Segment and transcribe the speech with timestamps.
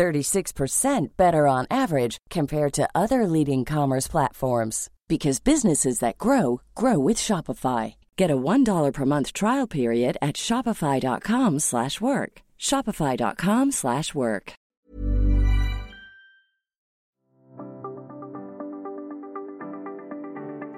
[0.00, 6.98] 36% better on average compared to other leading commerce platforms because businesses that grow grow
[6.98, 7.96] with Shopify.
[8.16, 12.42] Get a $1 per month trial period at shopify.com/work.
[12.58, 14.52] shopify.com/work.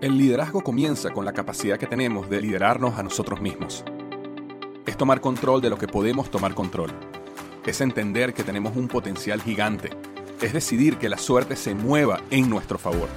[0.02, 3.84] El liderazgo comienza con la capacidad que tenemos de liderarnos a nosotros mismos.
[4.84, 6.91] Es tomar control de lo que podemos tomar control.
[7.64, 9.90] Es entender que tenemos un potencial gigante.
[10.40, 13.08] Es decidir que la suerte se mueva en nuestro favor.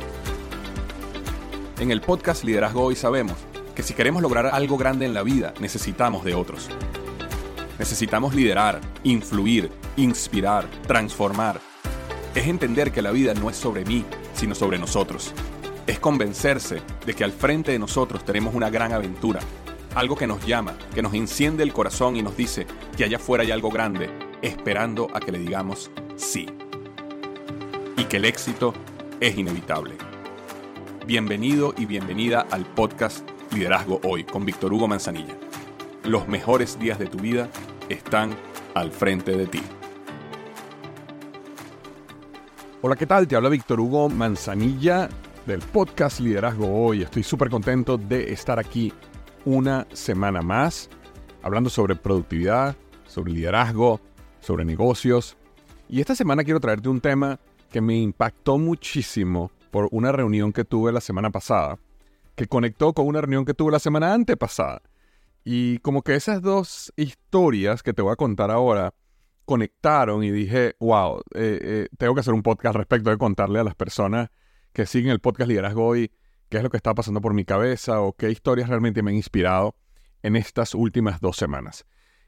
[1.80, 3.38] En el podcast Liderazgo Hoy sabemos
[3.74, 6.70] que si queremos lograr algo grande en la vida, necesitamos de otros.
[7.80, 11.60] Necesitamos liderar, influir, inspirar, transformar.
[12.36, 15.34] Es entender que la vida no es sobre mí, sino sobre nosotros.
[15.88, 19.40] Es convencerse de que al frente de nosotros tenemos una gran aventura,
[19.96, 23.44] algo que nos llama, que nos enciende el corazón y nos dice que allá afuera
[23.44, 26.48] hay algo grande, esperando a que le digamos sí.
[27.98, 28.74] Y que el éxito
[29.20, 29.96] es inevitable.
[31.06, 35.36] Bienvenido y bienvenida al podcast Liderazgo Hoy con Víctor Hugo Manzanilla.
[36.04, 37.50] Los mejores días de tu vida
[37.90, 38.36] están
[38.74, 39.62] al frente de ti.
[42.82, 43.28] Hola, ¿qué tal?
[43.28, 45.10] Te habla Víctor Hugo Manzanilla
[45.46, 47.04] del podcast Liderazgo Hoy.
[47.04, 48.94] Estoy súper contento de estar aquí
[49.46, 50.90] una semana más
[51.42, 52.76] hablando sobre productividad,
[53.08, 54.02] sobre liderazgo,
[54.46, 55.36] sobre negocios.
[55.90, 57.40] Y esta semana quiero traerte un tema
[57.72, 61.78] que me impactó muchísimo por una reunión que tuve la semana pasada,
[62.36, 64.82] que conectó con una reunión que tuve la semana antepasada.
[65.44, 68.94] Y como que esas dos historias que te voy a contar ahora
[69.46, 73.64] conectaron y dije, wow, eh, eh, tengo que hacer un podcast respecto de contarle a
[73.64, 74.30] las personas
[74.74, 76.12] que siguen el podcast Liderazgo hoy
[76.50, 79.18] qué es lo que está pasando por mi cabeza o qué historias realmente me han
[79.18, 79.76] inspirado
[80.24, 81.86] en estas últimas dos semanas.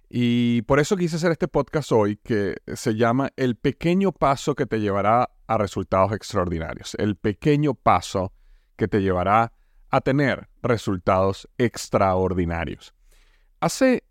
[0.10, 4.66] Y por eso quise hacer este podcast hoy que se llama El pequeño paso que
[4.66, 6.96] te llevará a resultados extraordinarios.
[6.98, 8.34] El pequeño paso
[8.78, 9.52] que te llevará
[9.90, 12.94] a tener resultados extraordinarios.
[13.60, 14.04] Hace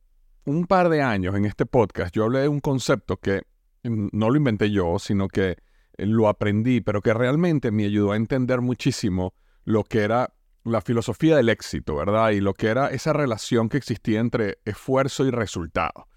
[0.44, 3.42] un par de años en este podcast yo hablé de un concepto que
[3.82, 5.56] no lo inventé yo, sino que
[5.96, 9.34] lo aprendí, pero que realmente me ayudó a entender muchísimo
[9.64, 10.34] lo que era
[10.66, 12.30] la filosofía del éxito, ¿verdad?
[12.30, 16.08] Y lo que era esa relación que existía entre esfuerzo y resultado.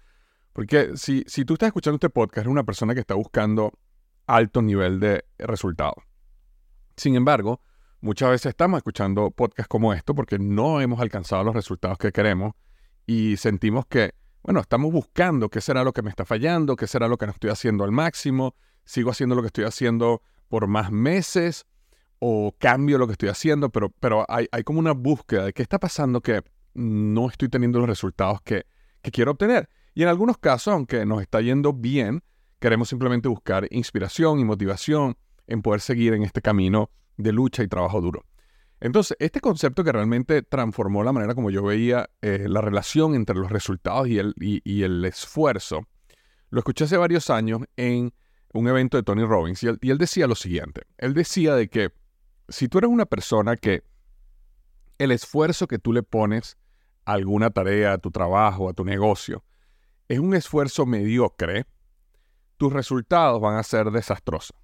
[0.52, 3.72] Porque si, si tú estás escuchando este podcast, eres una persona que está buscando
[4.26, 5.94] alto nivel de resultado.
[6.96, 7.60] Sin embargo,
[8.00, 12.54] muchas veces estamos escuchando podcasts como esto porque no hemos alcanzado los resultados que queremos
[13.06, 17.08] y sentimos que, bueno, estamos buscando qué será lo que me está fallando, qué será
[17.08, 20.90] lo que no estoy haciendo al máximo, sigo haciendo lo que estoy haciendo por más
[20.90, 21.66] meses
[22.20, 25.78] o cambio lo que estoy haciendo, pero, pero hay, como una búsqueda de qué está
[25.80, 26.42] pasando que
[26.74, 28.66] no estoy teniendo los resultados que,
[29.02, 29.68] que quiero obtener.
[29.94, 32.22] Y en algunos casos, aunque nos está yendo bien,
[32.60, 35.16] queremos simplemente buscar inspiración y motivación
[35.46, 38.24] en poder seguir en este camino de lucha y trabajo duro.
[38.80, 43.36] Entonces, este concepto que realmente transformó la manera como yo veía eh, la relación entre
[43.36, 45.86] los resultados y el, y, el, esfuerzo,
[46.50, 48.12] lo escuché hace varios años en
[48.52, 51.68] un evento de Tony Robbins y él, y él decía lo siguiente, él decía de
[51.68, 51.90] que
[52.50, 53.82] si tú eres una persona que
[54.98, 56.58] el esfuerzo que tú le pones
[57.04, 59.44] a alguna tarea, a tu trabajo, a tu negocio,
[60.08, 61.66] es un esfuerzo mediocre,
[62.56, 64.56] tus resultados van a ser desastrosos.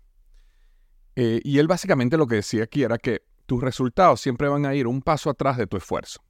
[1.15, 4.75] Eh, y él básicamente lo que decía aquí era que tus resultados siempre van a
[4.75, 6.21] ir un paso atrás de tu esfuerzo.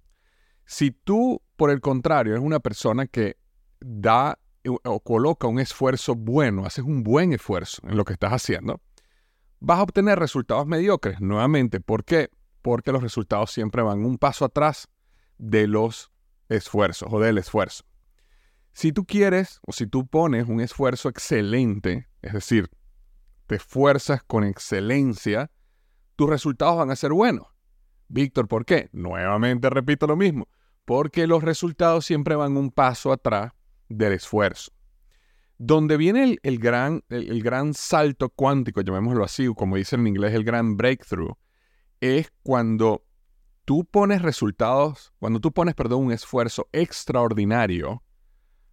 [0.67, 3.37] Si tú, por el contrario, eres una persona que
[3.81, 4.39] da
[4.85, 8.81] o coloca un esfuerzo bueno, haces un buen esfuerzo en lo que estás haciendo,
[9.67, 11.21] vas a obtener resultados mediocres.
[11.21, 12.31] Nuevamente, ¿por qué?
[12.63, 14.89] Porque los resultados siempre van un paso atrás
[15.39, 16.13] de los
[16.49, 17.85] esfuerzos o del esfuerzo.
[18.73, 22.71] Si tú quieres o si tú pones un esfuerzo excelente, es decir,
[23.49, 25.51] te esfuerzas con excelencia,
[26.15, 27.49] tus resultados van a ser buenos.
[28.07, 28.89] Víctor, ¿por qué?
[28.93, 30.47] Nuevamente repito lo mismo,
[30.85, 33.51] porque los resultados siempre van un paso atrás
[33.89, 34.76] del esfuerzo.
[35.59, 40.45] Donde viene el, gran, el, gran salto cuántico, llamémoslo así, como dicen en inglés, el
[40.45, 41.37] gran breakthrough,
[42.01, 43.05] es cuando
[43.65, 48.03] tú pones resultados, cuando tú pones, perdón, un esfuerzo extraordinario,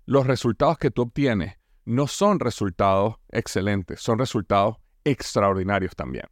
[0.06, 6.26] los resultados que tú obtienes no son resultados excelentes, son resultados extraordinarios también.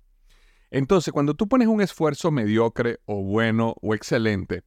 [0.70, 4.64] Entonces, cuando tú pones un esfuerzo mediocre o bueno o excelente,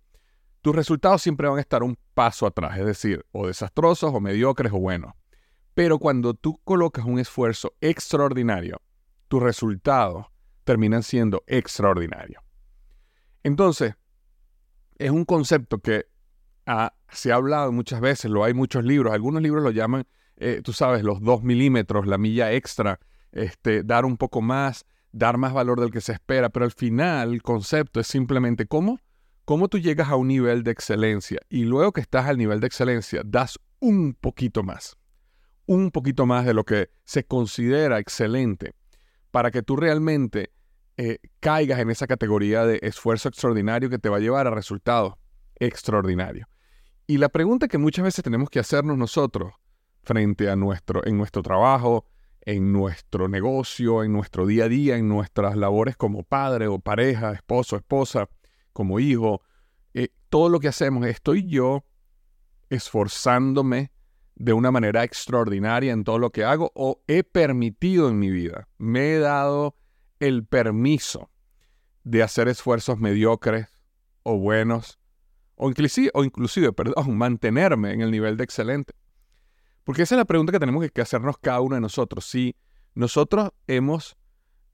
[0.61, 4.73] tus resultados siempre van a estar un paso atrás, es decir, o desastrosos o mediocres
[4.73, 5.13] o buenos.
[5.75, 8.81] Pero cuando tú colocas un esfuerzo extraordinario,
[9.29, 10.27] tus resultados
[10.65, 12.43] terminan siendo extraordinarios.
[13.43, 13.95] Entonces,
[14.97, 16.07] es un concepto que
[17.11, 20.07] se ha hablado muchas veces, lo hay muchos libros, algunos libros lo llaman,
[20.37, 23.01] eh, tú sabes, los dos milímetros, la milla extra,
[23.33, 27.35] este, dar un poco más, dar más valor del que se espera, pero al final
[27.35, 28.99] el concepto es simplemente cómo,
[29.45, 32.67] cómo tú llegas a un nivel de excelencia y luego que estás al nivel de
[32.67, 34.97] excelencia das un poquito más,
[35.67, 38.75] un poquito más de lo que se considera excelente
[39.31, 40.53] para que tú realmente
[40.97, 45.15] eh, caigas en esa categoría de esfuerzo extraordinario que te va a llevar a resultados
[45.57, 46.47] extraordinarios.
[47.07, 49.55] Y la pregunta que muchas veces tenemos que hacernos nosotros
[50.05, 52.07] frente a nuestro, en nuestro trabajo,
[52.43, 57.33] en nuestro negocio, en nuestro día a día, en nuestras labores como padre o pareja,
[57.33, 58.29] esposo, esposa,
[58.73, 59.43] como hijo,
[59.95, 61.85] eh, todo lo que hacemos, estoy yo
[62.69, 63.93] esforzándome
[64.37, 68.69] de una manera extraordinaria en todo lo que hago o he permitido en mi vida,
[68.79, 69.77] me he dado
[70.21, 71.31] el permiso
[72.03, 73.69] de hacer esfuerzos mediocres
[74.23, 74.99] o buenos
[75.57, 78.95] o inclusive, o inclusive perdón, mantenerme en el nivel de excelente.
[79.85, 82.25] Porque esa es la pregunta que tenemos que hacernos cada uno de nosotros.
[82.25, 82.57] Si
[82.95, 84.17] nosotros hemos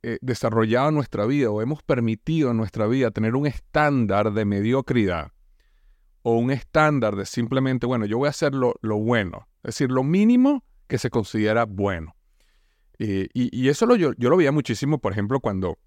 [0.03, 5.33] eh, desarrollado nuestra vida o hemos permitido en nuestra vida tener un estándar de mediocridad
[6.23, 10.03] o un estándar de simplemente, bueno, yo voy a hacer lo, bueno, es decir, lo
[10.03, 12.17] mínimo que se considera bueno.
[12.99, 15.79] Eh, y, eso lo, yo, yo lo veía muchísimo, por ejemplo, cuando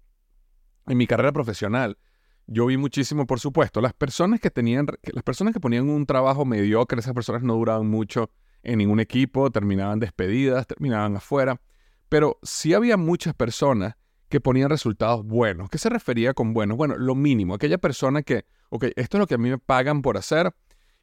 [0.86, 1.98] en mi carrera profesional,
[2.46, 6.44] yo vi muchísimo, por supuesto, las personas que tenían, las personas que ponían un trabajo
[6.44, 8.30] mediocre, esas personas no duraban mucho
[8.62, 11.60] en ningún equipo, terminaban despedidas, terminaban afuera,
[12.08, 13.94] pero sí había muchas personas
[14.28, 15.70] que ponían resultados buenos.
[15.70, 16.76] ¿Qué se refería con buenos?
[16.76, 20.02] Bueno, lo mínimo, aquella persona que, ok, esto es lo que a mí me pagan
[20.02, 20.52] por hacer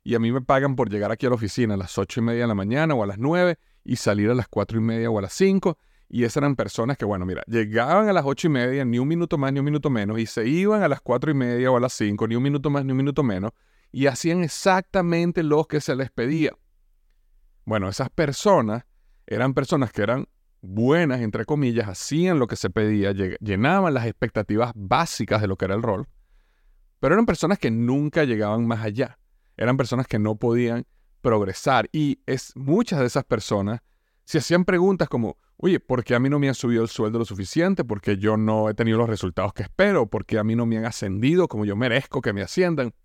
[0.04, 2.24] y a mí me pagan por llegar aquí a la oficina a las ocho y
[2.24, 5.10] media de la mañana o a las nueve y salir a las cuatro y media
[5.10, 5.78] o a las cinco
[6.14, 9.08] y esas eran personas que, bueno, mira, llegaban a las ocho y media, ni un
[9.08, 11.78] minuto más ni un minuto menos, y se iban a las cuatro y media o
[11.78, 13.54] a las cinco, ni un minuto más ni un minuto menos,
[13.94, 16.52] y hacían exactamente lo que se les pedía.
[17.64, 18.84] Bueno, esas personas
[19.26, 20.28] eran personas que eran
[20.60, 25.64] buenas, entre comillas, hacían lo que se pedía, llenaban las expectativas básicas de lo que
[25.64, 26.10] era el rol,
[27.00, 29.18] pero eran personas que nunca llegaban más allá.
[29.62, 30.88] Eran personas que no podían
[31.22, 31.88] progresar.
[31.92, 33.82] Y es muchas de esas personas
[34.26, 37.20] se hacían preguntas como, oye, ¿por qué a mí no me han subido el sueldo
[37.20, 37.84] lo suficiente?
[37.84, 40.08] ¿Por qué yo no he tenido los resultados que espero?
[40.08, 42.96] ¿Por qué a mí no me han ascendido como yo merezco que me asciendan?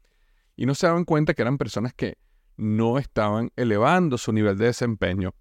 [0.56, 2.16] Y no se daban cuenta que eran personas que
[2.56, 5.34] no estaban elevando su nivel de desempeño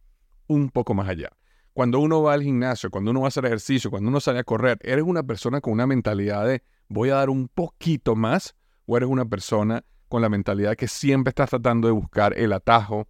[0.48, 1.30] un poco más allá.
[1.72, 4.44] Cuando uno va al gimnasio, cuando uno va a hacer ejercicio, cuando uno sale a
[4.44, 8.54] correr, ¿eres una persona con una mentalidad de voy a dar un poquito más?
[8.86, 9.86] ¿O eres una persona
[10.16, 13.06] con la mentalidad que siempre estás tratando de buscar el atajo,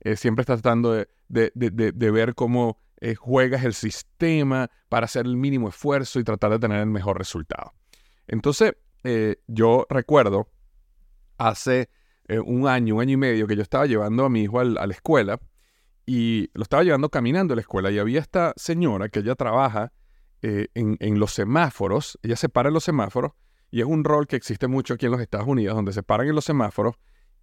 [0.00, 5.70] eh, siempre estás tratando de, ver cómo eh, juegas el sistema para hacer el mínimo
[5.70, 7.72] esfuerzo y tratar de tener el mejor resultado.
[8.26, 10.50] Entonces, eh, yo recuerdo
[11.38, 11.88] hace
[12.28, 14.64] eh, un año, un año y medio que yo estaba llevando a mi hijo a
[14.64, 15.40] la escuela
[16.04, 19.90] y lo estaba llevando caminando a la escuela y había esta señora que ella trabaja
[20.42, 23.32] en, en, los semáforos, ella se para en los semáforos
[23.72, 26.28] y es un rol que existe mucho aquí en los Estados Unidos donde se paran
[26.28, 26.94] en los semáforos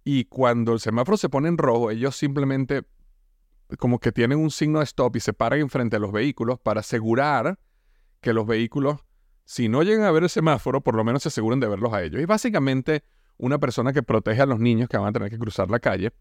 [0.04, 2.84] y cuando el semáforo se pone en rojo, ellos simplemente
[3.78, 6.80] como que tienen un signo de stop y se paran enfrente a los vehículos para
[6.80, 7.58] asegurar
[8.20, 9.00] que los vehículos,
[9.44, 12.02] si no llegan a ver el semáforo, por lo menos se aseguren de verlos a
[12.02, 12.20] ellos.
[12.22, 13.02] Y básicamente
[13.36, 16.12] una persona que protege a los niños que van a tener que cruzar la calle.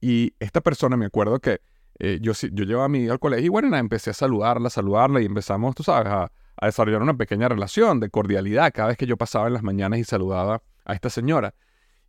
[0.00, 1.60] Y esta persona, me acuerdo que
[1.98, 5.20] eh, yo, yo llevaba a mi hijo al colegio y bueno, empecé a saludarla, saludarla
[5.20, 9.06] y empezamos, tú sabes, a, a desarrollar una pequeña relación de cordialidad cada vez que
[9.06, 11.54] yo pasaba en las mañanas y saludaba a esta señora.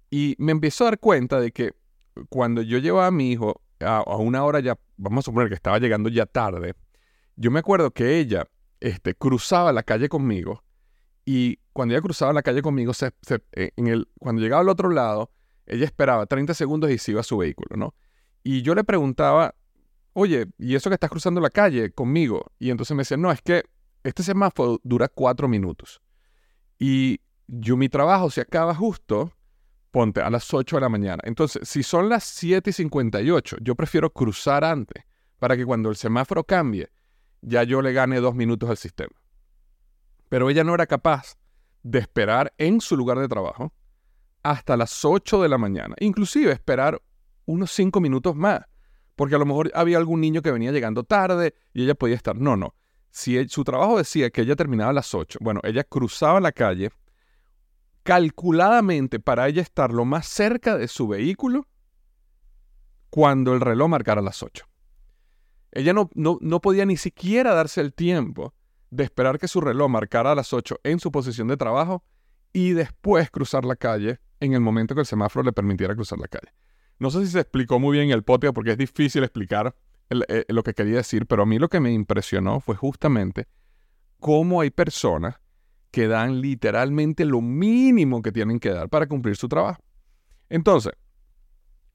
[0.10, 1.74] Y me empezó a dar cuenta de que
[2.30, 5.80] cuando yo llevaba a mi hijo a, una hora ya, vamos a suponer que estaba
[5.80, 6.76] llegando ya tarde,
[7.36, 8.48] yo me acuerdo que ella
[8.80, 10.64] este, cruzaba la calle conmigo
[11.26, 13.12] y cuando ella cruzaba la calle conmigo, se,
[13.54, 15.32] eh, en el, cuando llegaba al otro lado,
[15.66, 17.96] ella esperaba 30 segundos y se iba a su vehículo, ¿no?
[18.44, 19.56] Y yo le preguntaba,
[20.12, 22.52] oye, ¿y eso que estás cruzando la calle conmigo?
[22.60, 23.64] Y entonces me decía, no, es que
[24.04, 26.02] este semáforo dura cuatro minutos.
[26.80, 29.32] Y yo mi trabajo se acaba justo
[29.94, 31.22] ponte a las 8 de la mañana.
[31.24, 35.04] Entonces, si son las 7 y 58, yo prefiero cruzar antes
[35.38, 36.90] para que cuando el semáforo cambie,
[37.44, 39.14] ya yo le gane dos minutos al sistema.
[40.30, 41.38] Pero ella no era capaz
[41.84, 43.72] de esperar en su lugar de trabajo
[44.42, 47.00] hasta las 8 de la mañana, inclusive esperar
[47.46, 48.62] unos 5 minutos más,
[49.16, 52.36] porque a lo mejor había algún niño que venía llegando tarde y ella podía estar.
[52.36, 52.74] No, no.
[53.14, 56.52] Si e, su trabajo decía que ella terminaba a las 8, bueno, ella cruzaba la
[56.52, 56.90] calle
[58.02, 61.68] calculadamente para ella estar lo más cerca de su vehículo
[63.12, 64.66] cuando el reloj marcara las 8.
[65.72, 68.56] Ella no, no, no podía ni siquiera darse el tiempo
[68.90, 72.04] de esperar que su reloj marcara a las 8 en su posición de trabajo
[72.52, 76.28] y después cruzar la calle en el momento que el semáforo le permitiera cruzar la
[76.28, 76.52] calle.
[76.98, 79.76] No sé si se explicó muy bien el podcast porque es difícil explicar
[80.28, 83.48] eh, lo que quería decir, pero a mí lo que me impresionó fue justamente
[84.20, 85.40] cómo hay personas
[85.92, 89.84] que dan literalmente lo mínimo que tienen que dar para cumplir su trabajo.
[90.50, 90.94] Entonces,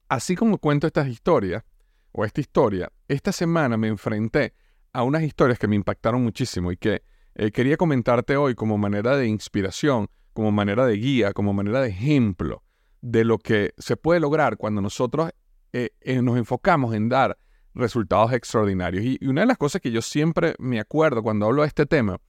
[0.07, 1.63] así como cuento estas historias,
[2.11, 4.53] o esta historia, esta semana me enfrenté
[4.93, 7.03] a unas historias que me impactaron muchísimo y que
[7.35, 11.89] eh, quería comentarte hoy como manera de inspiración, como manera de guía, como manera de
[11.89, 12.63] ejemplo
[13.01, 15.31] de lo que se puede lograr cuando nosotros
[15.71, 15.89] eh,
[16.21, 17.37] nos enfocamos en dar
[17.73, 19.03] resultados extraordinarios.
[19.03, 22.19] Y, una de las cosas que yo siempre me acuerdo cuando hablo de este tema,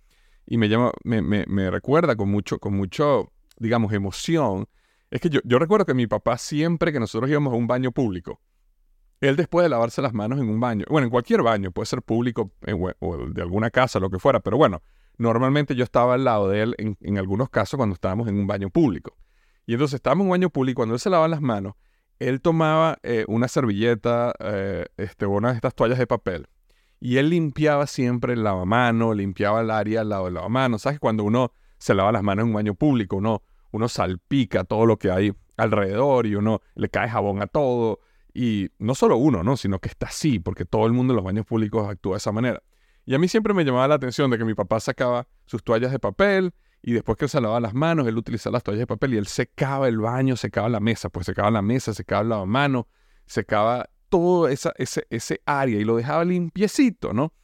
[0.47, 4.67] y me, llama, me, recuerda con mucho, con mucho, digamos, emoción,
[5.11, 7.93] es que yo, yo recuerdo que mi papá siempre que nosotros íbamos a un baño
[7.93, 8.41] público,
[9.21, 12.03] él después de lavarse las manos en un baño, bueno, en cualquier baño, puede ser
[12.03, 14.83] público eh, o de alguna casa, lo que fuera, pero bueno,
[15.19, 18.71] normalmente yo estaba al lado de él en, algunos casos cuando estábamos en un baño
[18.71, 19.17] público.
[19.67, 21.75] Y entonces estábamos en un baño público, cuando él se lavaba las manos,
[22.21, 26.47] él tomaba eh, una servilleta, eh, este, una de estas toallas de papel,
[27.01, 30.79] y él limpiaba siempre el lavamano, limpiaba el área al lado del lavamano.
[30.79, 31.01] ¿Sabes?
[31.01, 34.99] Cuando uno se lava las manos en un baño público, uno, uno salpica todo lo
[34.99, 38.01] que hay alrededor y uno le cae jabón a todo
[38.35, 39.57] y no solo uno, ¿no?
[39.57, 42.33] Sino que está así, porque todo el mundo en los baños públicos actúa de esa
[42.33, 42.63] manera.
[43.07, 45.91] Y a mí siempre me llamaba la atención de que mi papá sacaba sus toallas
[45.93, 48.87] de papel y después que él se lavaba las manos, él utilizaba las toallas de
[48.87, 52.31] papel y él secaba el baño, secaba la mesa, pues secaba la mesa, secaba el
[52.31, 52.87] lavamanos,
[53.27, 57.35] secaba todo esa, ese, ese área y lo dejaba limpiecito, ¿no?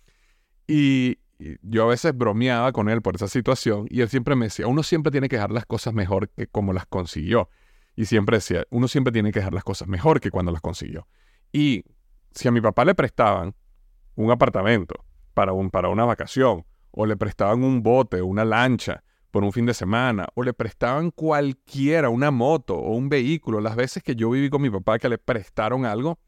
[0.67, 4.47] Y, y yo a veces bromeaba con él por esa situación y él siempre me
[4.47, 7.51] decía, uno siempre tiene que dejar las cosas mejor que como las consiguió.
[7.95, 11.07] Y siempre decía, uno siempre tiene que dejar las cosas mejor que cuando las consiguió.
[11.53, 11.85] Y
[12.33, 13.55] si a mi papá le prestaban
[14.17, 16.65] un apartamento para, un, para una vacación,
[16.97, 19.05] o le prestaban un bote, una lancha
[19.37, 23.77] por un fin de semana, o le prestaban cualquiera, una moto o un vehículo, las
[23.77, 26.19] veces que yo viví con mi papá que le prestaron algo,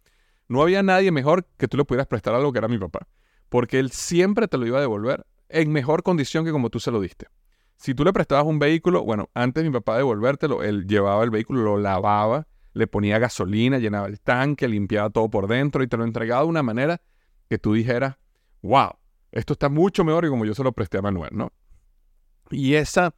[0.47, 3.09] no había nadie mejor que tú le pudieras prestar algo que era mi papá.
[3.49, 6.91] Porque él siempre te lo iba a devolver en mejor condición que como tú se
[6.91, 7.29] lo diste.
[7.79, 11.31] Si tú le prestabas un vehículo, bueno, antes mi papá de devolvértelo, él llevaba el
[11.31, 15.97] vehículo, lo lavaba, le ponía gasolina, llenaba el tanque, limpiaba todo por dentro y te
[15.97, 17.01] lo entregaba de una manera
[17.49, 18.19] que tú dijeras,
[18.61, 18.91] wow,
[19.33, 21.53] esto está mucho mejor que como yo se lo presté a Manuel, ¿no?
[22.51, 23.15] Y, esa,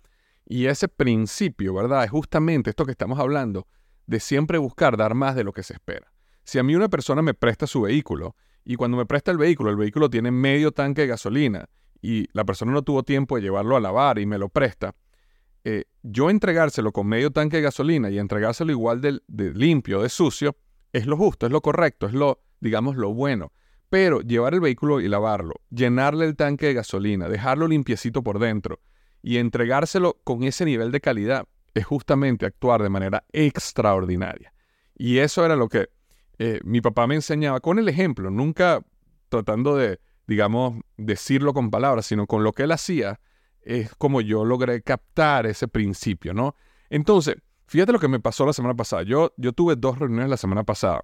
[0.46, 2.04] y ese principio, ¿verdad?
[2.04, 3.66] Es justamente esto que estamos hablando,
[4.06, 6.12] de siempre buscar dar más de lo que se espera.
[6.44, 8.34] Si a mí una persona me presta su vehículo
[8.64, 11.68] y cuando me presta el vehículo, el vehículo tiene medio tanque de gasolina
[12.02, 14.94] y la persona no tuvo tiempo de llevarlo a lavar y me lo presta,
[15.62, 20.08] eh, yo entregárselo con medio tanque de gasolina y entregárselo igual de, de, limpio, de
[20.08, 20.56] sucio,
[20.92, 23.52] es lo justo, es lo correcto, es lo, digamos, lo bueno.
[23.90, 28.80] Pero llevar el vehículo y lavarlo, llenarle el tanque de gasolina, dejarlo limpiecito por dentro
[29.22, 34.52] y entregárselo con ese nivel de calidad es justamente actuar de manera extraordinaria.
[34.96, 35.88] Y eso era lo que
[36.38, 38.84] eh, mi papá me enseñaba con el ejemplo, nunca
[39.28, 43.20] tratando de, digamos, decirlo con palabras, sino con lo que él hacía,
[43.62, 46.56] es como yo logré captar ese principio, ¿no?
[46.88, 47.36] Entonces,
[47.66, 49.02] fíjate lo que me pasó la semana pasada.
[49.02, 51.02] Yo, yo tuve dos reuniones la semana pasada.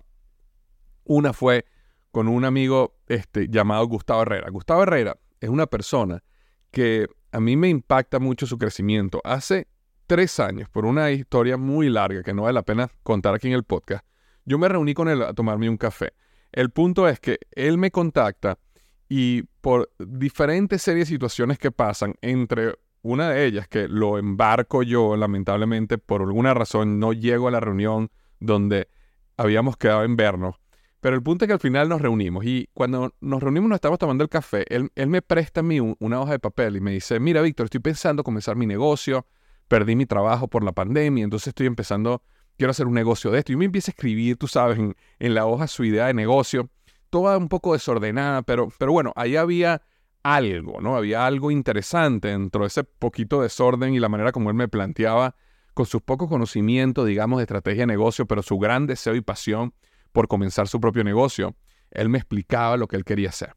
[1.04, 1.64] Una fue
[2.11, 4.50] con un amigo este, llamado Gustavo Herrera.
[4.50, 6.25] Gustavo Herrera es una persona
[6.70, 7.06] que
[7.37, 9.21] a mí me impacta mucho su crecimiento.
[9.23, 9.69] Hace
[10.07, 13.52] tres años, por una historia muy larga que no vale la pena contar aquí en
[13.52, 14.07] el podcast,
[14.47, 16.14] yo me reuní con él a tomarme un café.
[16.50, 18.59] El punto es que él me contacta
[19.07, 24.83] y por diferentes series de situaciones que pasan, entre una de ellas que lo embarco
[24.83, 28.88] yo, lamentablemente, por alguna razón no llego a la reunión donde
[29.37, 30.57] habíamos quedado en vernos.
[31.06, 33.96] Pero el punto es que al final nos reunimos y cuando nos reunimos nos estamos
[33.96, 37.20] tomando el café, él, me presta a mí una hoja de papel y me dice,
[37.20, 39.25] mira Víctor, estoy pensando comenzar mi negocio,
[39.68, 42.25] perdí mi trabajo por la pandemia, entonces estoy empezando,
[42.56, 43.52] quiero hacer un negocio de esto.
[43.52, 46.70] Y me empieza a escribir, tú sabes, en, en la hoja su idea de negocio
[47.08, 49.82] toda un poco desordenada, pero, pero bueno, ahí había
[50.25, 50.96] algo, ¿no?
[50.96, 55.36] Había algo interesante dentro de ese poquito desorden y la manera como él me planteaba,
[55.72, 59.72] con sus pocos conocimientos, digamos, de estrategia de negocio, pero su gran deseo y pasión
[60.16, 61.54] por comenzar su propio negocio,
[61.90, 63.54] él me explicaba lo que él quería hacer.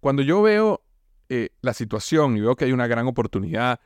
[0.00, 0.82] Cuando yo veo
[1.28, 3.78] eh, la situación y veo que hay una gran oportunidad,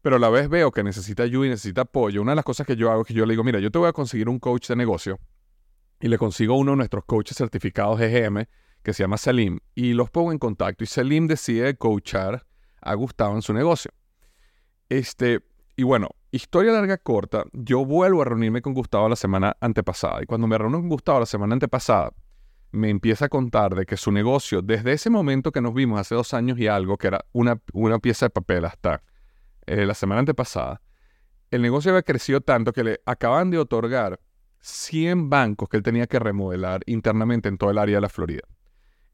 [0.00, 2.66] pero a la vez veo que necesita ayuda y necesita apoyo, una de las cosas
[2.66, 4.38] que yo hago es que yo le digo, mira, yo te voy a conseguir un
[4.38, 5.18] coach de negocio
[6.00, 8.46] y le consigo uno de nuestros coaches certificados EGM,
[8.82, 10.82] que se llama Salim, y los pongo en contacto.
[10.82, 12.46] Y Salim decide coachar
[12.80, 13.90] a Gustavo en su negocio.
[14.88, 15.40] Este,
[15.76, 20.22] y bueno, historia larga corta, yo vuelvo a reunirme con Gustavo la semana antepasada.
[20.22, 22.12] Y cuando me reúno con Gustavo la semana antepasada,
[22.72, 26.14] me empieza a contar de que su negocio, desde ese momento que nos vimos hace
[26.14, 29.02] dos años y algo, que era una, una pieza de papel hasta
[29.66, 30.80] eh, la semana antepasada,
[31.50, 34.20] el negocio había crecido tanto que le acaban de otorgar
[34.60, 38.42] 100 bancos que él tenía que remodelar internamente en todo el área de la Florida.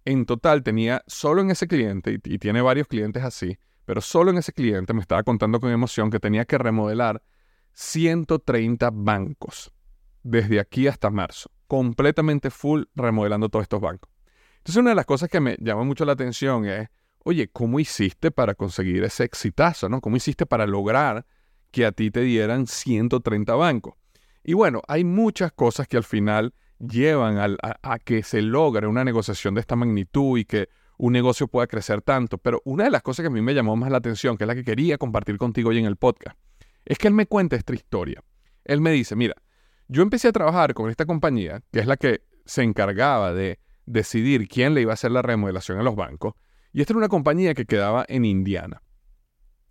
[0.04, 4.36] En total tenía, solo en ese cliente, y, tiene varios clientes así, pero solo en
[4.36, 7.22] ese cliente me estaba contando con emoción que tenía que remodelar
[7.72, 9.72] 130 bancos
[10.22, 14.10] desde aquí hasta marzo, completamente full remodelando todos estos bancos.
[14.58, 16.90] Entonces una de las cosas que me llama mucho la atención es,
[17.24, 19.88] oye, ¿cómo hiciste para conseguir ese exitazo?
[19.88, 20.02] ¿no?
[20.02, 21.24] ¿Cómo hiciste para lograr
[21.70, 23.94] que a ti te dieran 130 bancos.
[24.42, 29.54] Y bueno, hay muchas cosas que al final llevan a, que se logre una negociación
[29.54, 32.38] de esta magnitud y que un negocio pueda crecer tanto.
[32.38, 34.48] Pero una de las cosas que a mí me llamó más la atención, que es
[34.48, 36.38] la que quería compartir contigo hoy en el podcast,
[36.84, 38.22] es que él me cuenta esta historia.
[38.64, 39.34] Él me dice, mira,
[39.88, 44.48] yo empecé a trabajar con esta compañía, que es la que se encargaba de decidir
[44.48, 46.34] quién le iba a hacer la remodelación a los bancos,
[46.72, 48.82] y esta era una compañía que quedaba en Indiana.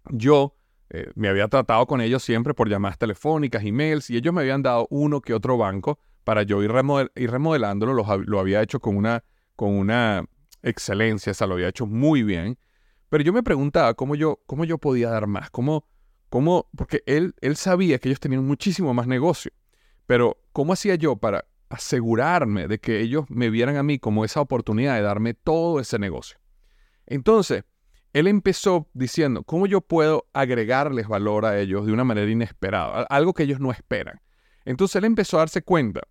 [0.09, 0.55] Yo
[0.89, 4.61] eh, me había tratado con ellos siempre por llamadas telefónicas, emails, y ellos me habían
[4.61, 7.93] dado uno que otro banco para yo ir, remodelándolo.
[7.93, 9.23] Lo, había hecho con una,
[9.55, 10.25] con una
[10.65, 12.57] excelencia, o sea, lo había hecho muy bien.
[13.09, 15.87] Pero yo me preguntaba cómo yo, cómo yo podía dar más, cómo,
[16.29, 19.51] cómo, porque él, él sabía que ellos tenían muchísimo más negocio.
[20.07, 24.41] Pero, ¿cómo hacía yo para asegurarme de que ellos me vieran a mí como esa
[24.41, 26.37] oportunidad de darme todo ese negocio?
[27.05, 27.63] Entonces,
[28.13, 33.03] él empezó diciendo, ¿cómo yo puedo agregarles valor a ellos de una manera inesperada?
[33.03, 34.21] Algo que ellos no esperan.
[34.63, 36.01] Entonces él empezó a darse cuenta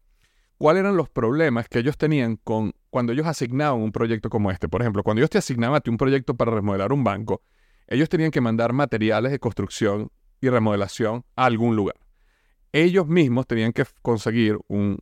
[0.58, 4.68] cuáles eran los problemas que ellos tenían con cuando ellos asignaban un proyecto como este.
[4.68, 7.42] Por ejemplo, cuando ellos te asignaban a ti un proyecto para remodelar un banco,
[7.88, 11.96] ellos tenían que mandar materiales de construcción y remodelación a algún lugar.
[12.72, 14.98] Ellos mismos tenían que conseguir un,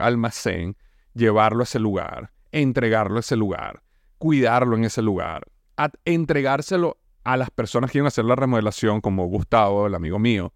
[0.00, 0.76] almacén,
[1.14, 3.82] llevarlo a ese lugar, entregarlo a ese lugar,
[4.18, 5.46] cuidarlo en ese lugar,
[5.76, 10.18] a entregárselo a las personas que iban a hacer la remodelación, como Gustavo, el amigo
[10.18, 10.52] mío.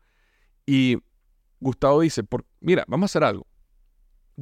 [0.66, 0.98] Y
[1.60, 3.46] Gustavo dice, por, mira, vamos a hacer algo.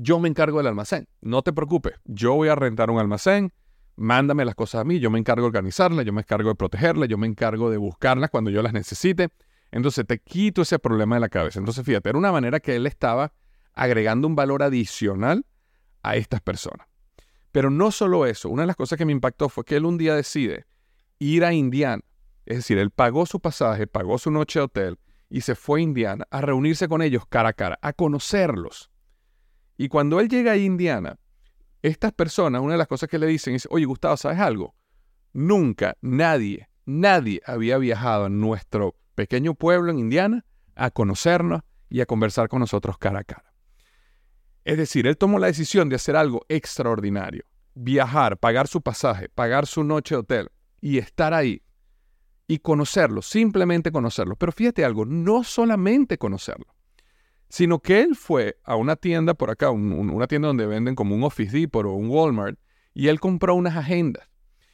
[0.03, 3.53] Yo me encargo del almacén, no te preocupes, yo voy a rentar un almacén,
[3.97, 7.07] mándame las cosas a mí, yo me encargo de organizarlas, yo me encargo de protegerlas,
[7.07, 9.29] yo me encargo de buscarlas cuando yo las necesite.
[9.71, 11.59] Entonces te quito ese problema de la cabeza.
[11.59, 13.35] Entonces fíjate, era una manera que él estaba
[13.75, 15.45] agregando un valor adicional
[16.03, 16.87] a estas personas.
[17.53, 19.99] Pero no solo eso, una de las cosas que me impactó fue que él un
[19.99, 20.65] día decide,
[21.19, 22.03] ir a Indiana.
[22.47, 25.83] Es decir, él pagó su pasaje, pagó su noche de hotel y se fue a
[25.83, 28.90] Indiana a reunirse con ellos cara a cara, a conocerlos.
[29.81, 31.19] Y cuando él llega a Indiana,
[31.81, 34.75] estas personas, una de las cosas que le dicen es, oye Gustavo, ¿sabes algo?
[35.33, 42.05] Nunca nadie, nadie había viajado a nuestro pequeño pueblo en Indiana a conocernos y a
[42.05, 43.55] conversar con nosotros cara a cara.
[44.67, 47.47] Es decir, él tomó la decisión de hacer algo extraordinario.
[47.73, 50.51] Viajar, pagar su pasaje, pagar su noche de hotel,
[50.83, 51.63] y estar ahí
[52.47, 54.37] y conocerlo, simplemente conocerlo.
[54.37, 56.67] Pero fíjate algo, no solamente conocerlo,
[57.51, 61.25] sino que él fue a una tienda por acá, una tienda donde venden como un
[61.25, 62.59] Office Depot o un Walmart,
[62.95, 64.29] y él compró unas agendas.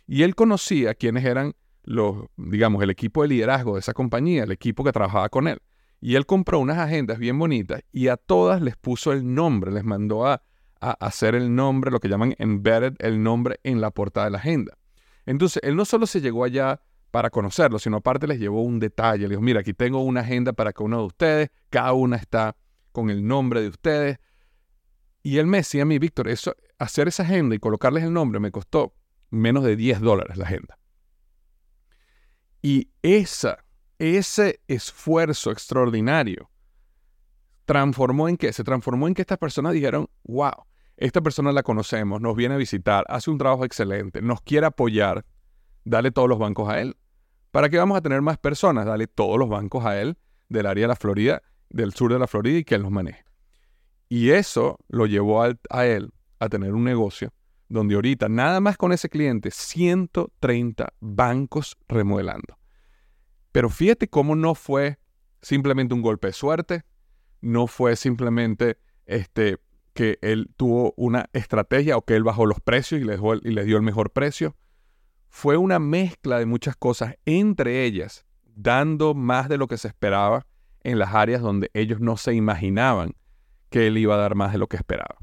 [0.07, 4.53] Y él conocía quiénes eran los, digamos, el equipo de liderazgo de esa compañía, el
[4.53, 5.59] equipo que trabajaba con él.
[6.01, 9.83] Y él compró unas agendas bien bonitas y a todas les puso el nombre, les
[9.83, 10.43] mandó a,
[10.81, 14.39] a hacer el nombre, lo que llaman embedded, el nombre en la portada de la
[14.39, 14.77] agenda.
[15.25, 19.23] Entonces, él no solo se llegó allá para conocerlo, sino aparte les llevó un detalle.
[19.23, 22.55] Le dijo, mira, aquí tengo una agenda para cada uno de ustedes, cada una está
[22.97, 24.19] con el nombre de ustedes.
[25.23, 28.41] Y él me decía a mí, Víctor, eso, hacer esa agenda y colocarles el nombre
[28.41, 28.95] me costó
[29.29, 30.79] menos de 10 dólares la agenda.
[32.63, 33.59] Y esa,
[33.99, 36.51] ese esfuerzo extraordinario
[37.67, 38.51] transformó en qué?
[38.55, 40.65] Se transformó en que estas personas dijeron, wow,
[40.97, 45.27] esta persona la conocemos, nos viene a visitar, hace un trabajo excelente, nos quiere apoyar,
[45.85, 46.97] dale todos los bancos a él.
[47.51, 48.87] ¿Para qué vamos a tener más personas?
[48.87, 50.17] Dale todos los bancos a él
[50.49, 53.25] del área de la Florida, del sur de la Florida y que él los maneje.
[54.09, 57.33] Y eso lo llevó a, él a tener un negocio
[57.69, 62.57] donde ahorita, nada más con ese cliente, 130 bancos remodelando.
[63.51, 64.99] Pero fíjate cómo no fue
[65.43, 66.85] simplemente un golpe de suerte,
[67.41, 69.59] no fue simplemente este,
[69.95, 73.67] que él tuvo una estrategia o que él bajó los precios y les, y les
[73.67, 74.57] dio el mejor precio.
[75.29, 78.27] Fue una mezcla de muchas cosas, entre ellas
[78.57, 80.47] dando más de lo que se esperaba
[80.87, 83.13] en las áreas donde ellos no se imaginaban
[83.71, 85.17] que él iba a dar más de lo que esperaba.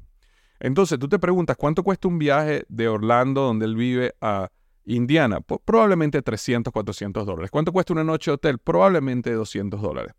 [0.60, 4.50] Entonces tú te preguntas, ¿cuánto cuesta un viaje de Orlando, donde él vive, a
[4.84, 5.40] Indiana?
[5.40, 7.50] probablemente 300, 400 dólares.
[7.50, 8.60] ¿Cuánto cuesta una noche de hotel?
[8.60, 10.14] Probablemente 200 dólares.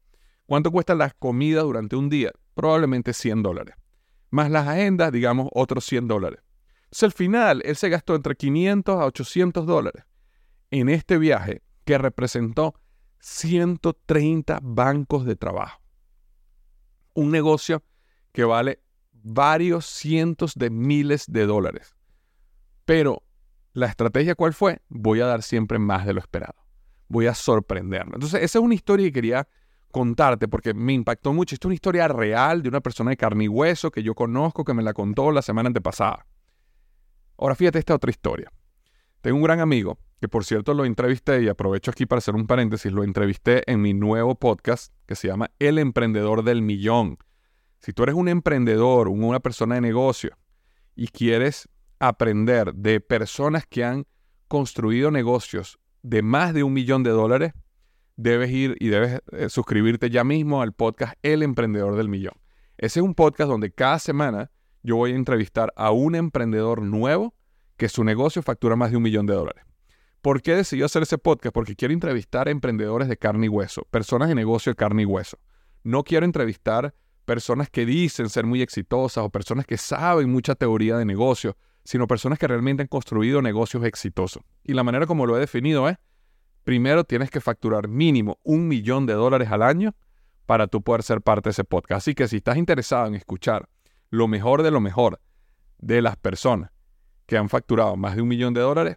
[0.47, 2.33] ¿Cuánto cuesta las comidas durante un día?
[2.55, 3.77] Probablemente 100 dólares.
[4.31, 6.41] Más las agendas, digamos, otros 100 dólares.
[6.85, 10.05] Entonces al final, él se gastó entre 500 a 800 dólares
[10.71, 12.75] en este viaje que representó
[13.25, 15.81] 130 bancos de trabajo.
[17.15, 17.83] Un negocio
[18.33, 18.83] que vale
[19.13, 21.97] varios cientos de miles de dólares.
[22.85, 23.23] Pero
[23.73, 24.83] la estrategia cuál fue?
[24.91, 26.55] Voy a dar siempre más de lo esperado.
[27.09, 28.17] Voy a sorprenderlo.
[28.17, 29.49] Entonces, esa es una historia que quería
[29.91, 31.55] contarte porque me impactó mucho.
[31.55, 34.65] Esta es una historia real de una persona de carne y hueso que yo conozco,
[34.65, 36.27] que me la contó la semana antepasada.
[37.39, 38.53] Ahora fíjate esta otra historia.
[39.23, 42.47] Tengo un gran amigo, que por cierto lo entrevisté y aprovecho aquí para hacer un
[42.47, 47.19] paréntesis, lo entrevisté en mi nuevo podcast que se llama El Emprendedor del Millón.
[47.81, 50.35] Si tú eres un emprendedor, una persona de negocio
[50.97, 54.07] y quieres aprender de personas que han
[54.49, 57.53] construido negocios de más de un millón de dólares,
[58.17, 62.41] debes ir y debes eh, suscribirte ya mismo al podcast El Emprendedor del Millón.
[62.79, 64.51] Ese es un podcast donde cada semana
[64.83, 67.35] yo voy a entrevistar a un emprendedor nuevo
[67.77, 69.65] que su negocio factura más de un millón de dólares.
[70.25, 71.53] ¿Por qué decidió hacer ese podcast?
[71.53, 75.05] Porque quiero entrevistar a emprendedores de carne y hueso, personas de negocio de carne y
[75.05, 75.39] hueso.
[75.83, 76.95] No quiero entrevistar
[77.27, 82.07] personas que dicen ser muy exitosas o personas que saben mucha teoría de negocio, sino
[82.07, 84.43] personas que realmente han construido negocios exitosos.
[84.63, 85.99] Y la manera como lo he definido es,
[86.63, 89.95] primero tienes que facturar mínimo un millón de dólares al año
[90.47, 91.99] para tú poder ser parte de ese podcast.
[91.99, 93.69] Así que si estás interesado en escuchar
[94.09, 95.21] lo mejor de lo mejor
[95.81, 96.71] de las personas
[97.27, 98.97] que han facturado más de un millón de dólares,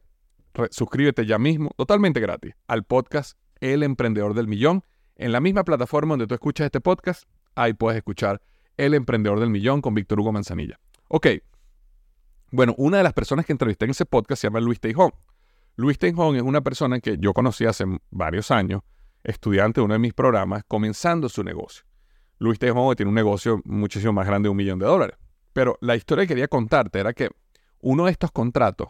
[0.71, 4.83] suscríbete ya mismo, totalmente gratis, al podcast El Emprendedor del Millón.
[5.15, 7.23] En la misma plataforma donde tú escuchas este podcast,
[7.55, 8.41] ahí puedes escuchar
[8.77, 10.79] El Emprendedor del Millón con Víctor Hugo Manzanilla.
[11.07, 11.27] Ok,
[12.51, 15.11] bueno, una de las personas que entrevisté en ese podcast se llama Luis Teijón.
[15.75, 18.81] Luis Teijón es una persona que yo conocí hace varios años,
[19.23, 21.83] estudiante de uno de mis programas, comenzando su negocio.
[22.39, 25.17] Luis Teijón tiene un negocio muchísimo más grande de un millón de dólares.
[25.51, 27.29] Pero la historia que quería contarte era que
[27.81, 28.89] uno de estos contratos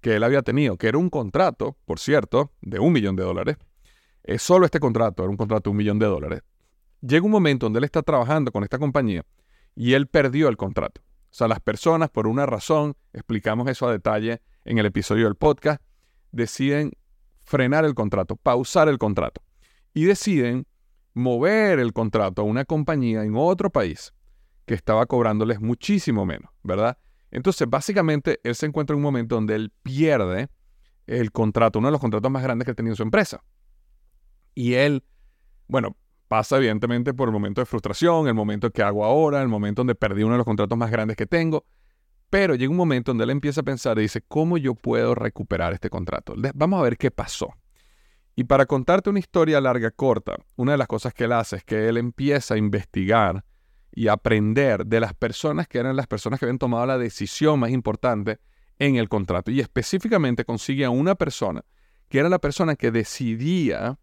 [0.00, 3.56] que él había tenido, que era un contrato, por cierto, de un millón de dólares,
[4.22, 6.42] es solo este contrato, era un contrato de un millón de dólares,
[7.00, 9.24] llega un momento donde él está trabajando con esta compañía
[9.74, 11.00] y él perdió el contrato.
[11.02, 15.36] O sea, las personas, por una razón, explicamos eso a detalle en el episodio del
[15.36, 15.80] podcast,
[16.32, 16.92] deciden
[17.42, 19.42] frenar el contrato, pausar el contrato
[19.94, 20.66] y deciden
[21.14, 24.12] mover el contrato a una compañía en otro país
[24.66, 26.98] que estaba cobrándoles muchísimo menos, ¿verdad?
[27.30, 30.48] Entonces, básicamente, él se encuentra en un momento donde él pierde
[31.06, 33.42] el contrato, uno de los contratos más grandes que tenía en su empresa.
[34.54, 35.04] Y él,
[35.68, 35.96] bueno,
[36.28, 39.94] pasa evidentemente por el momento de frustración, el momento que hago ahora, el momento donde
[39.94, 41.64] perdí uno de los contratos más grandes que tengo.
[42.30, 45.72] Pero llega un momento donde él empieza a pensar y dice, ¿cómo yo puedo recuperar
[45.72, 46.34] este contrato?
[46.54, 47.52] Vamos a ver qué pasó.
[48.36, 51.64] Y para contarte una historia larga, corta, una de las cosas que él hace es
[51.64, 53.44] que él empieza a investigar
[53.92, 57.70] y aprender de las personas que eran las personas que habían tomado la decisión más
[57.70, 58.38] importante
[58.78, 59.50] en el contrato.
[59.50, 61.64] Y específicamente consigue a una persona
[62.08, 63.98] que era la persona que decidía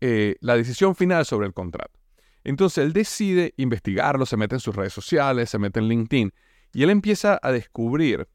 [0.00, 1.98] eh, la decisión final sobre el contrato.
[2.44, 6.32] Entonces él decide investigarlo, se mete en sus redes sociales, se mete en LinkedIn
[6.72, 8.28] y él empieza a descubrir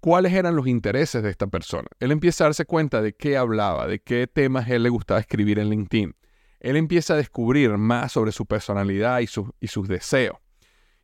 [0.00, 1.88] cuáles eran los intereses de esta persona.
[2.00, 5.58] Él empieza a darse cuenta de qué hablaba, de qué temas él le gustaba escribir
[5.58, 6.14] en LinkedIn.
[6.60, 10.36] Él empieza a descubrir más sobre su personalidad y, sus deseos.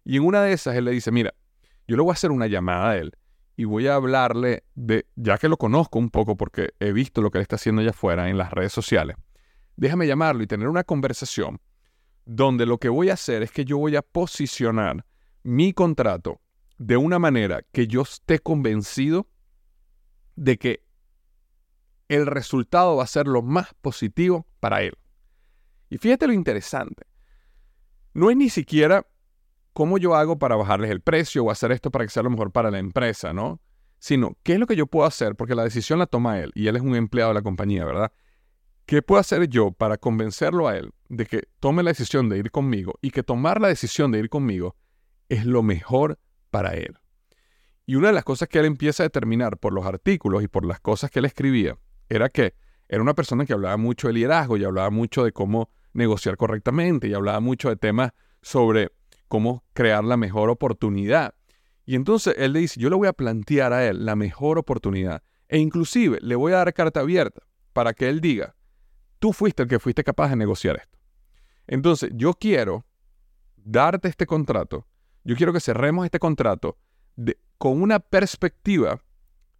[0.04, 1.34] Y en una de esas él le dice, mira,
[1.88, 3.12] yo le voy a hacer una llamada a él
[3.56, 7.30] y voy a hablarle de, ya que lo conozco un poco porque he visto lo
[7.30, 9.16] que él está haciendo allá afuera en las redes sociales,
[9.76, 11.60] déjame llamarlo y tener una conversación
[12.26, 15.06] donde lo que voy a hacer es que yo voy a posicionar
[15.42, 16.40] mi contrato
[16.76, 19.28] de una manera que yo esté convencido
[20.34, 20.82] de que
[22.08, 24.96] el resultado va a ser lo más positivo para él.
[25.88, 27.04] Y fíjate lo interesante.
[28.14, 29.06] No es ni siquiera
[29.72, 32.50] cómo yo hago para bajarles el precio o hacer esto para que sea lo mejor
[32.50, 33.60] para la empresa, ¿no?
[33.98, 35.36] Sino, ¿qué es lo que yo puedo hacer?
[35.36, 38.12] Porque la decisión la toma él y él es un empleado de la compañía, ¿verdad?
[38.86, 42.50] ¿Qué puedo hacer yo para convencerlo a él de que tome la decisión de ir
[42.50, 44.76] conmigo y que tomar la decisión de ir conmigo
[45.28, 46.18] es lo mejor
[46.50, 46.96] para él?
[47.84, 50.64] Y una de las cosas que él empieza a determinar por los artículos y por
[50.64, 51.76] las cosas que él escribía
[52.08, 52.54] era que
[52.88, 57.08] era una persona que hablaba mucho de liderazgo y hablaba mucho de cómo negociar correctamente
[57.08, 58.92] y hablaba mucho de temas sobre
[59.28, 61.34] cómo crear la mejor oportunidad.
[61.84, 65.22] Y entonces él le dice, yo le voy a plantear a él la mejor oportunidad
[65.48, 68.56] e inclusive le voy a dar carta abierta para que él diga,
[69.18, 70.98] Tú fuiste el que fuiste capaz de negociar esto.
[71.66, 72.84] Entonces, yo quiero
[73.56, 74.86] darte este contrato,
[75.24, 76.78] yo quiero que cerremos este contrato
[77.58, 79.02] con una perspectiva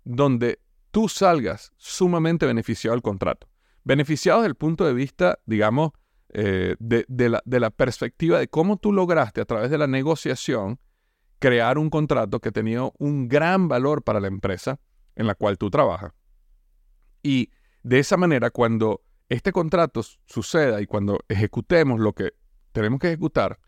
[0.05, 0.61] donde
[0.97, 3.51] tú salgas sumamente beneficiado del contrato.
[3.85, 5.91] Beneficiado desde el punto de vista, digamos,
[6.31, 10.81] eh, de, la, de la perspectiva de cómo tú lograste a través de la negociación
[11.39, 14.81] crear un contrato que tenía un gran valor para la empresa
[15.17, 16.15] en la cual tú trabajas.
[17.23, 17.51] Y
[17.83, 22.33] de esa manera, cuando este contrato suceda y cuando ejecutemos lo que
[22.73, 23.59] tenemos que ejecutar,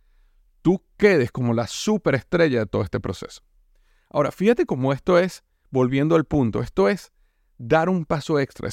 [0.63, 3.43] tú quedes como la superestrella de todo este proceso.
[4.09, 7.13] Ahora, fíjate cómo esto es, volviendo al punto, esto es
[7.59, 8.69] dar un paso extra.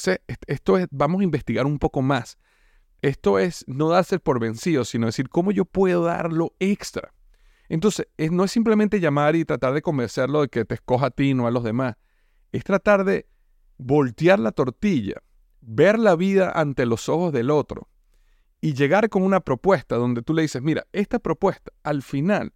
[0.48, 2.38] esto es, vamos a investigar un poco más.
[3.02, 7.14] Esto es no darse por vencido, sino decir, ¿cómo yo puedo dar lo extra?
[7.68, 11.34] Entonces, no es simplemente llamar y tratar de convencerlo de que te escoja a ti,
[11.34, 11.96] no a los demás.
[12.52, 13.28] Es tratar de
[13.78, 15.22] voltear la tortilla,
[15.62, 17.90] ver la vida ante los ojos del otro
[18.62, 22.54] y llegar con una propuesta donde tú le dices, mira, esta propuesta, al final,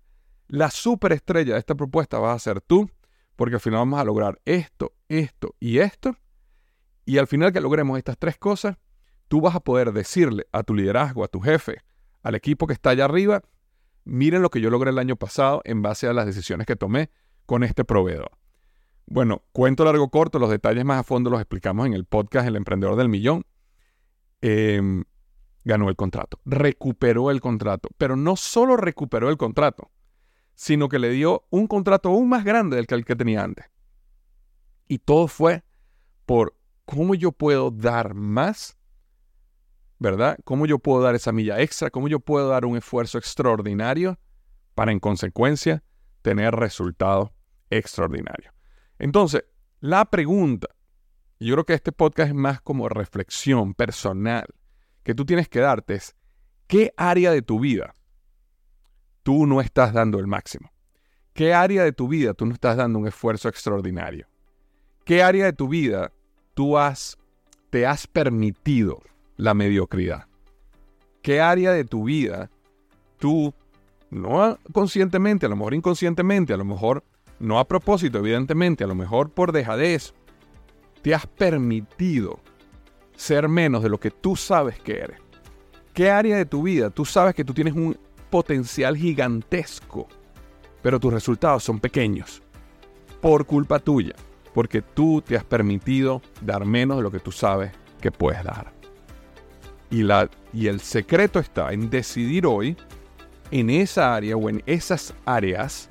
[0.48, 2.90] la superestrella de esta propuesta vas a ser tú,
[3.36, 6.16] porque al final vamos a lograr esto, esto y esto.
[7.06, 8.78] Y al final que logremos estas tres cosas,
[9.28, 11.82] tú vas a poder decirle a tu liderazgo, a tu jefe,
[12.24, 13.42] al equipo que está allá arriba,
[14.06, 17.10] miren lo que yo logré el año pasado en base a las decisiones que tomé
[17.46, 18.32] con este proveedor.
[19.08, 22.56] Bueno, cuento largo corto, los detalles más a fondo los explicamos en el podcast El
[22.56, 23.44] Emprendedor del Millón.
[24.42, 25.04] Em,
[25.66, 29.90] ganó el contrato, recuperó el contrato, pero no solo recuperó el contrato,
[30.54, 33.66] sino que le dio un contrato aún más grande del que el que tenía antes.
[34.90, 35.64] Y todo fue
[36.26, 38.76] por cómo yo puedo dar más,
[40.00, 40.40] ¿verdad?
[40.44, 41.92] ¿Cómo yo puedo dar esa milla extra?
[41.92, 44.20] ¿Cómo yo puedo dar un esfuerzo extraordinario
[44.74, 45.84] para en consecuencia
[46.24, 47.30] tener resultados
[47.70, 48.52] extraordinarios?
[48.98, 49.46] Entonces,
[49.80, 50.70] la pregunta,
[51.40, 54.48] yo creo que este podcast es más como reflexión personal
[55.04, 56.16] que tú tienes que darte es,
[56.66, 57.96] ¿qué área de tu vida
[59.22, 60.72] tú no estás dando el máximo?
[61.34, 64.28] ¿Qué área de tu vida tú no estás dando un esfuerzo extraordinario?
[65.10, 66.12] ¿Qué área de tu vida
[66.54, 67.18] tú has,
[67.72, 69.02] te has permitido
[69.38, 70.28] la mediocridad?
[71.24, 72.52] ¿Qué área de tu vida
[73.18, 73.52] tú,
[74.12, 77.04] no conscientemente, a lo mejor inconscientemente, a lo mejor
[77.40, 80.14] no a propósito, evidentemente, a lo mejor por dejadez,
[81.02, 82.40] te has permitido
[83.16, 85.20] ser menos de lo que tú sabes que eres.
[85.92, 87.98] ¿Qué área de tu vida tú sabes que tú tienes un
[88.30, 90.08] potencial gigantesco,
[90.84, 92.44] pero tus resultados son pequeños?
[93.22, 94.14] Por culpa tuya,
[94.54, 98.72] porque tú te has permitido dar menos de lo que tú sabes que puedes dar.
[99.92, 102.78] Y, la, y el secreto está en decidir hoy,
[103.52, 105.90] en esa área o en esas áreas,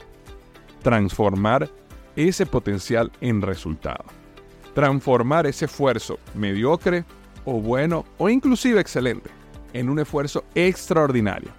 [0.83, 1.69] transformar
[2.15, 4.05] ese potencial en resultado.
[4.75, 7.05] Transformar ese esfuerzo mediocre
[7.45, 9.31] o bueno o inclusive excelente
[9.73, 11.51] en un esfuerzo extraordinario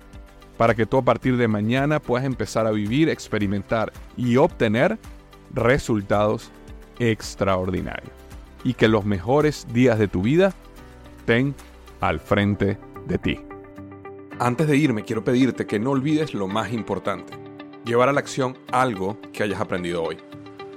[0.57, 4.99] para que tú a partir de mañana puedas empezar a vivir, experimentar y obtener
[5.53, 6.51] resultados
[6.99, 8.13] extraordinarios.
[8.63, 10.53] Y que los mejores días de tu vida
[11.17, 11.55] estén
[12.01, 13.39] al frente de ti.
[14.38, 17.39] Antes de irme, quiero pedirte que no olvides lo más importante
[17.85, 20.17] llevar a la acción algo que hayas aprendido hoy.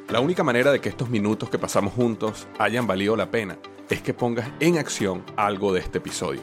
[0.08, 3.58] La única manera de que estos minutos que pasamos juntos hayan valido la pena
[3.88, 6.40] es que pongas en acción algo de este episodio.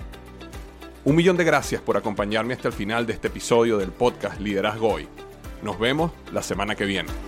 [1.05, 4.93] Un millón de gracias por acompañarme hasta el final de este episodio del podcast Liderazgo
[4.93, 5.09] Hoy.
[5.63, 7.28] Nos vemos la semana que viene.